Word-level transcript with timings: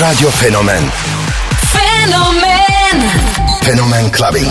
Radio 0.00 0.30
Fenomen 0.30 0.90
Fenomen 1.72 2.98
Fenomen 3.62 4.10
Clubbing. 4.12 4.44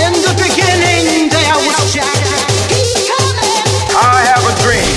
In 0.00 0.12
the 0.24 0.32
beginning, 0.40 1.28
there. 1.28 1.52
I 3.96 4.24
have 4.24 4.44
a 4.48 4.54
dream. 4.62 4.88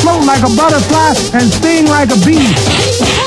float 0.00 0.24
like 0.26 0.42
a 0.42 0.50
butterfly 0.56 1.14
and 1.38 1.52
sting 1.52 1.86
like 1.86 2.10
a 2.10 2.18
bee. 2.26 3.21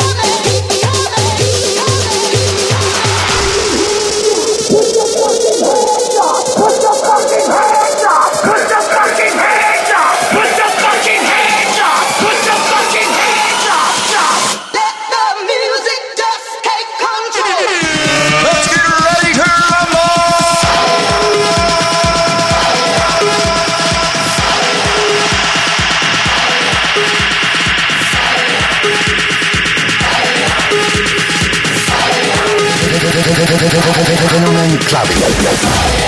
Fenomen 35.03 36.04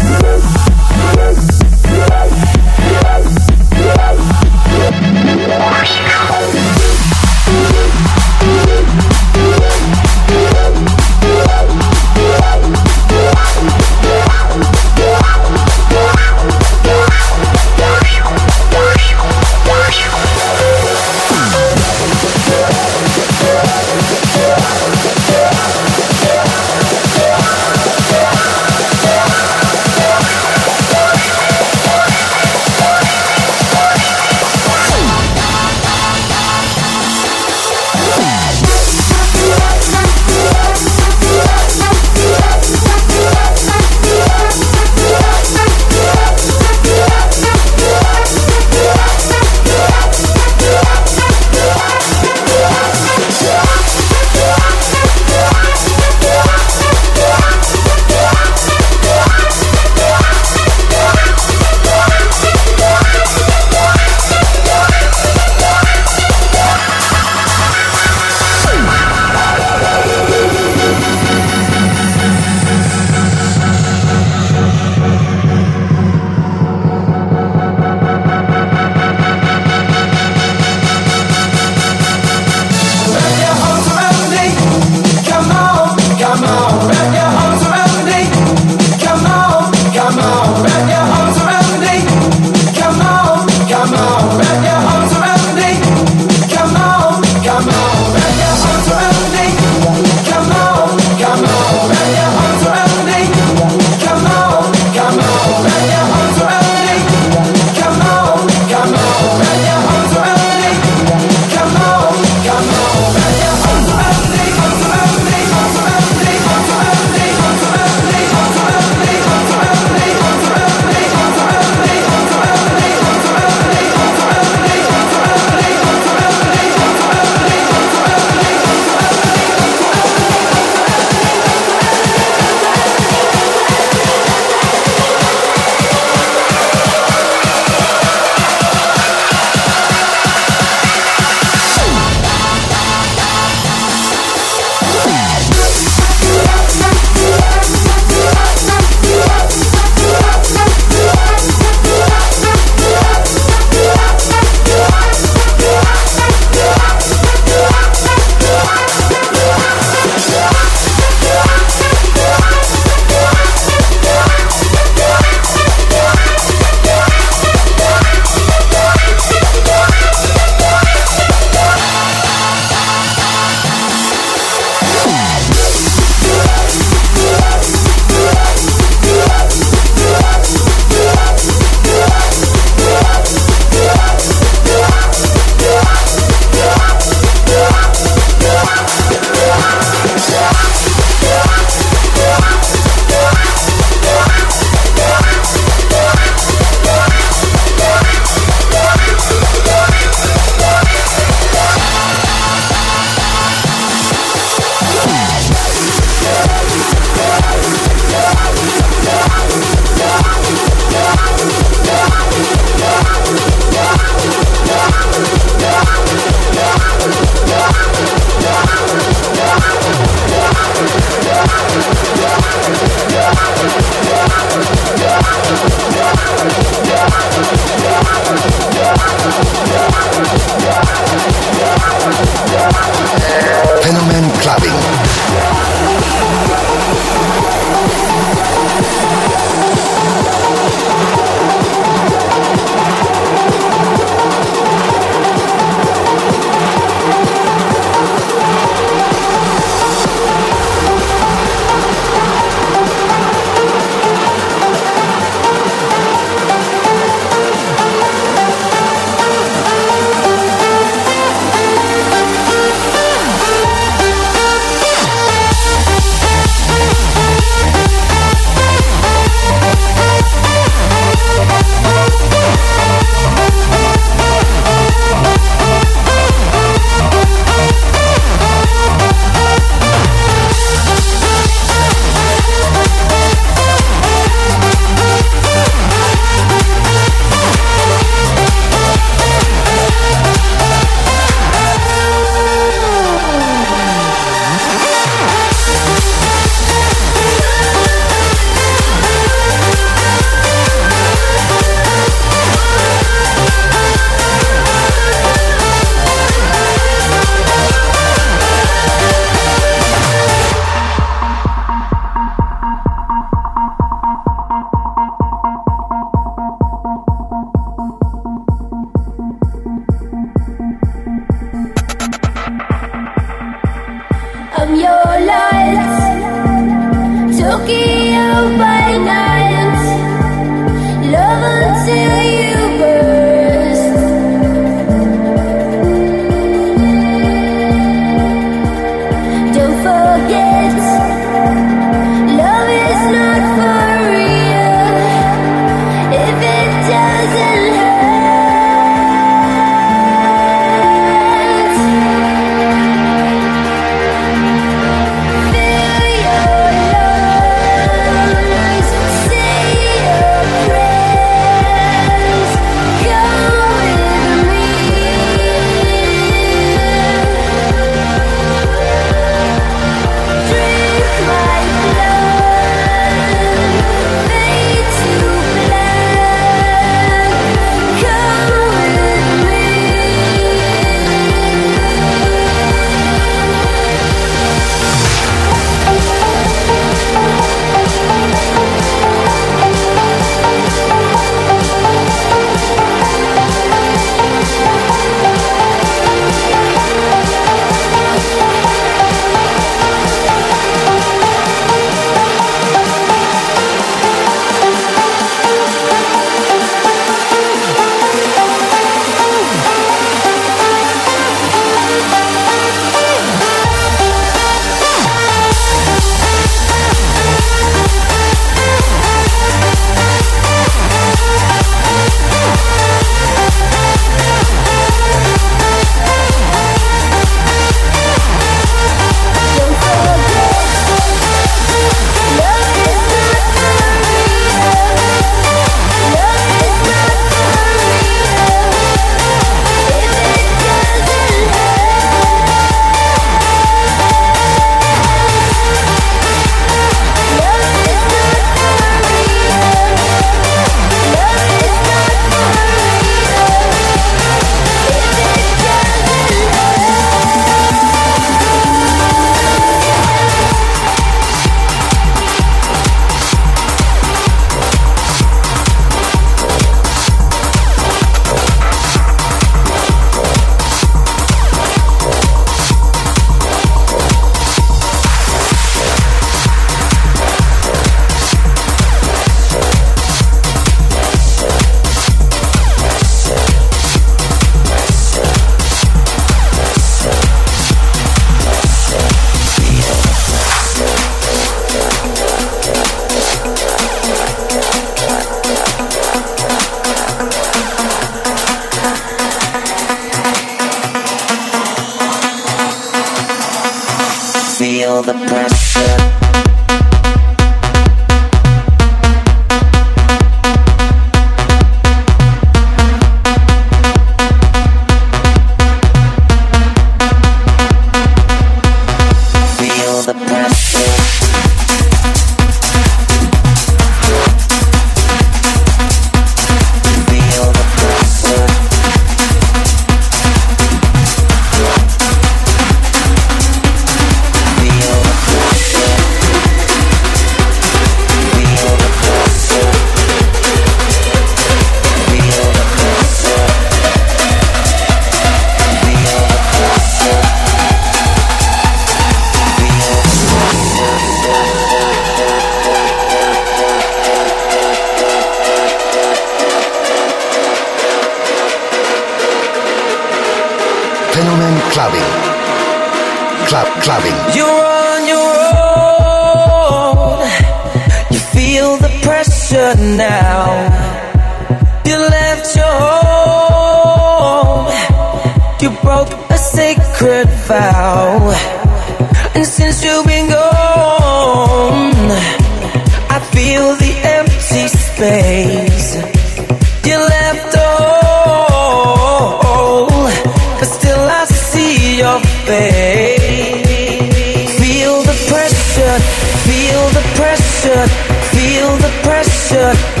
pressure 599.61 600.00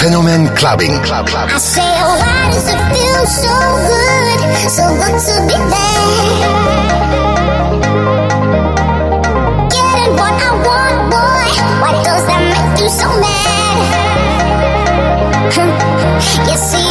clubbing. 0.00 0.96
Club, 1.04 1.26
club. 1.26 1.50
I 1.50 1.58
say, 1.58 1.82
oh, 1.82 2.16
why 2.20 2.50
does 2.52 2.68
it 2.68 2.80
feel 2.92 3.26
so 3.26 3.52
good, 3.90 4.40
so 4.70 4.84
good 4.96 5.16
to 5.26 5.34
be 5.48 5.56
there? 5.72 6.00
Getting 9.68 10.12
what 10.16 10.34
I 10.40 10.50
want, 10.66 10.98
boy. 11.12 11.44
Why 11.82 11.92
does 12.02 12.24
that 12.28 12.42
make 12.52 12.80
you 12.80 12.88
so 12.88 13.08
mad? 13.20 13.50
you 16.48 16.56
see, 16.56 16.89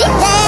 One, 0.00 0.39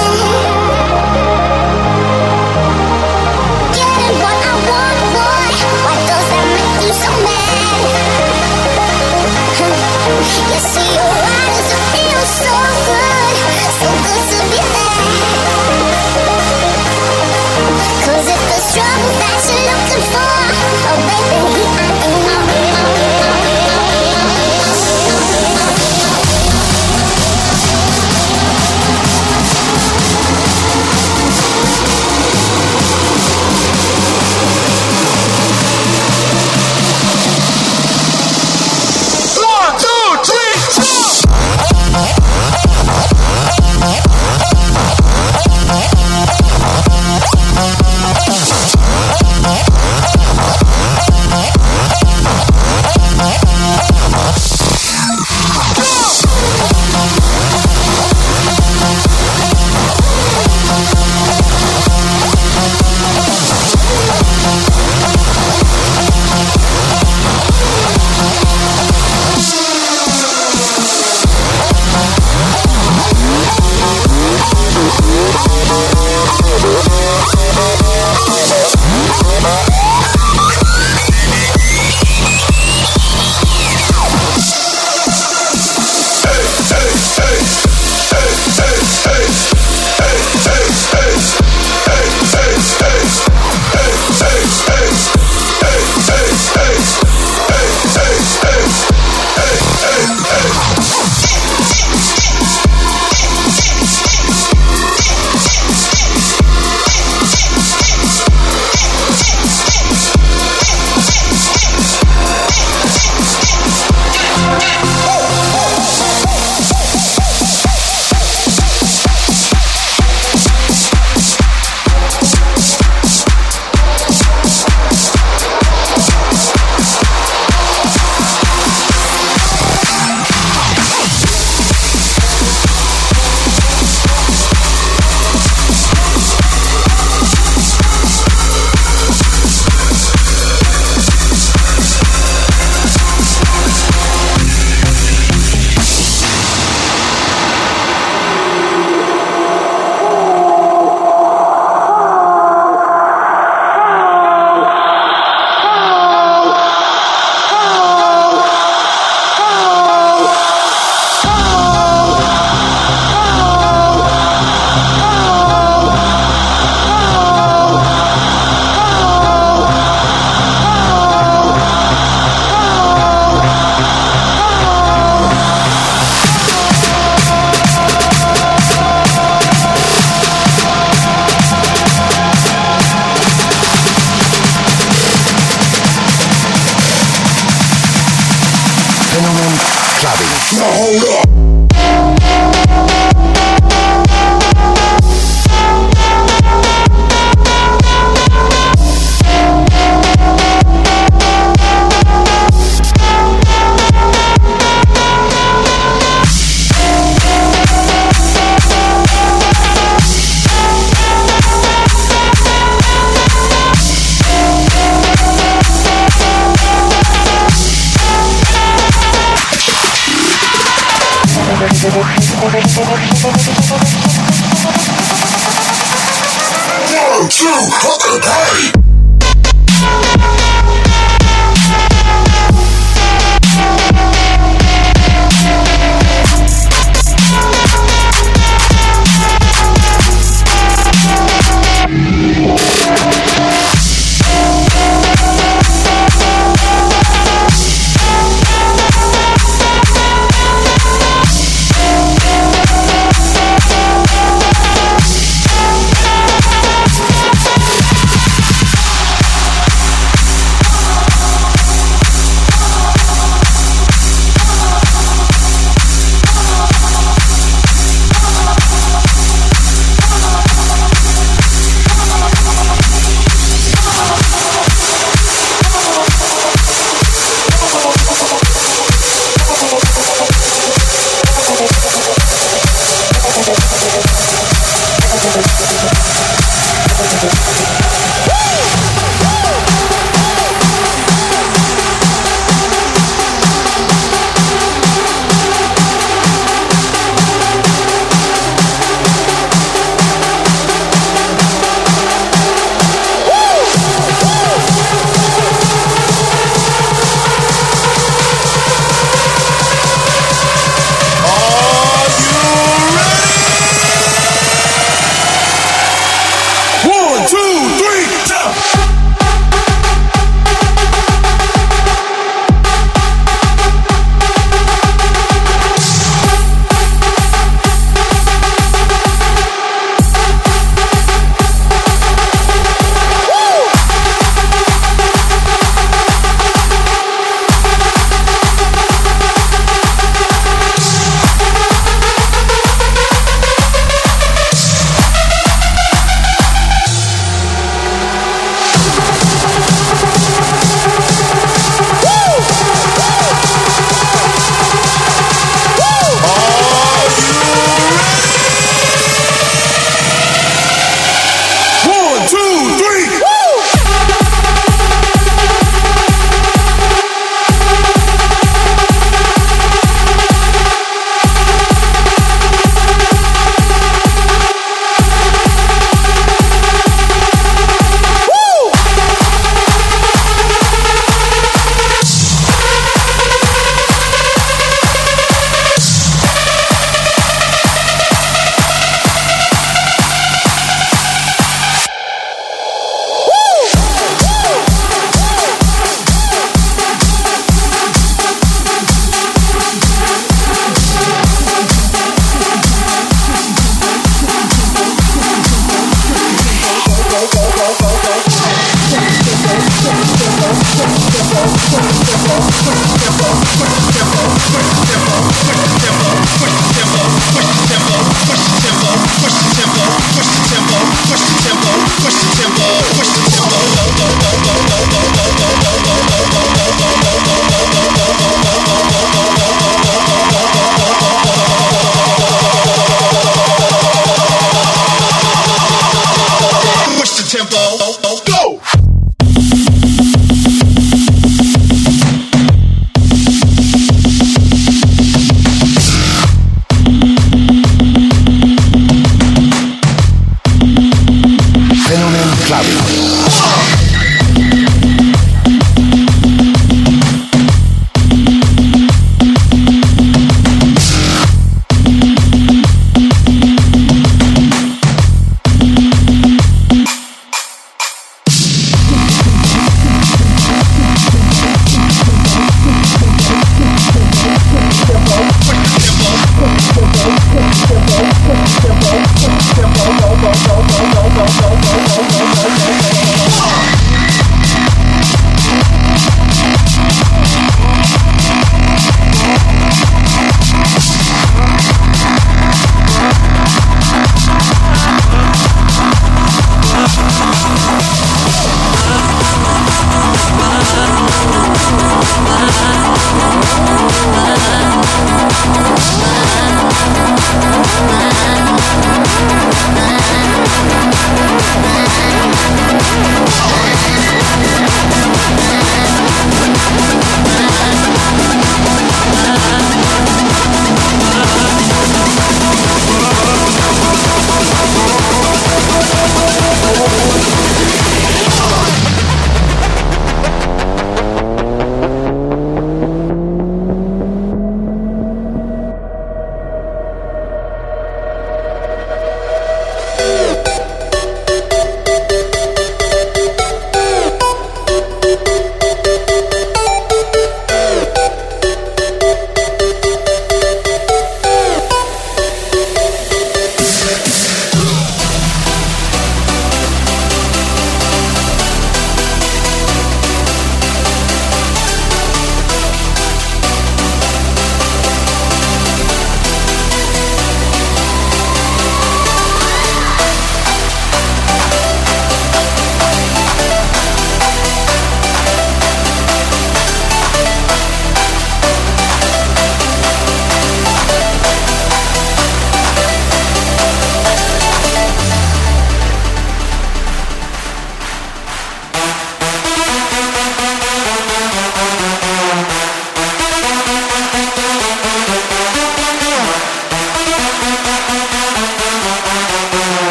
two, 227.33 227.47
and 227.47 228.21
party. 228.21 228.82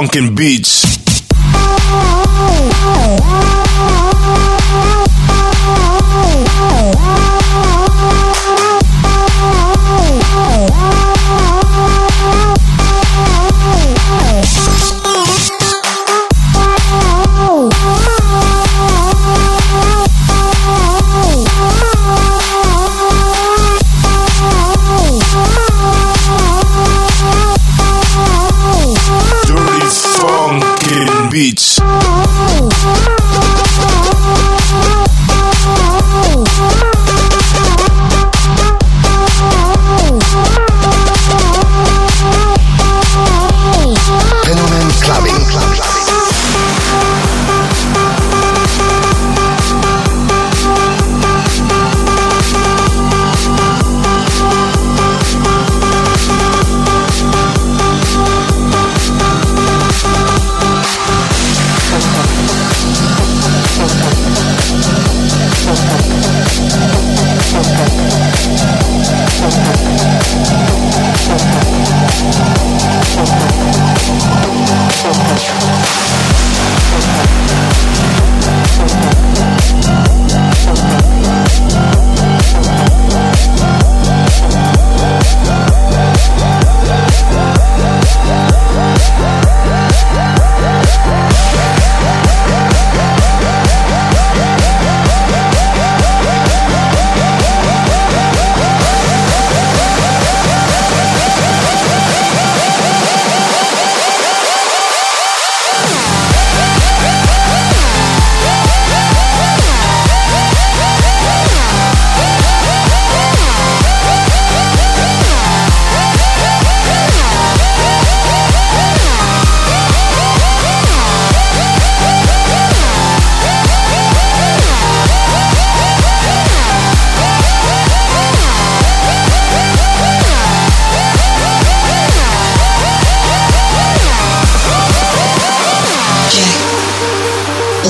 Funkin' 0.00 0.34
beats. 0.34 0.79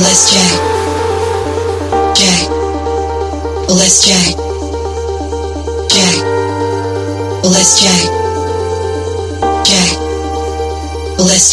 Bless 0.01 0.33
J. 0.33 0.41
J. 2.17 2.25
Bless 3.69 4.01
J. 4.01 4.17
J. 5.93 6.01
Bless 7.45 7.81
Let's 11.21 11.53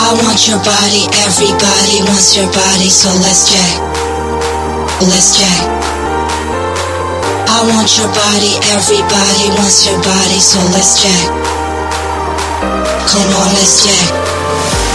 I 0.00 0.08
want 0.24 0.48
your 0.48 0.56
body, 0.64 1.04
everybody 1.20 2.00
wants 2.08 2.34
your 2.34 2.48
body, 2.48 2.88
so 2.88 3.12
let's 3.20 3.52
J. 3.52 3.60
Bless 5.04 5.36
I 7.44 7.60
want 7.68 7.92
your 7.98 8.08
body, 8.08 8.56
everybody 8.72 9.52
wants 9.60 9.84
your 9.84 10.00
body, 10.00 10.40
so 10.40 10.58
let's 10.72 10.96
J. 10.96 11.12
Come 13.12 13.28
on, 13.36 13.52
let's 13.52 13.84
check. 13.84 14.41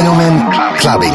Fenomen 0.00 0.34
Clubbing. 0.80 1.12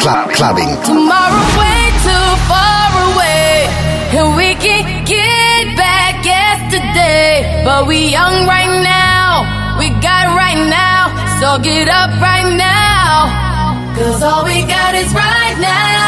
Club 0.00 0.30
Clubbing. 0.34 0.74
Tomorrow 0.82 1.44
way 1.60 1.82
too 2.02 2.28
far 2.50 2.90
away, 3.14 3.70
and 4.18 4.34
we 4.34 4.56
can 4.56 4.82
get 5.04 5.76
back 5.76 6.24
yesterday. 6.24 7.62
But 7.64 7.86
we 7.86 8.10
young 8.10 8.48
right 8.48 8.82
now, 8.82 9.46
we 9.78 9.90
got 10.02 10.34
right 10.34 10.66
now, 10.66 11.14
so 11.38 11.62
get 11.62 11.86
up 11.86 12.10
right 12.20 12.50
now. 12.58 13.94
Cause 13.94 14.20
all 14.20 14.44
we 14.44 14.66
got 14.66 14.96
is 14.96 15.14
right 15.14 15.56
now. 15.60 16.03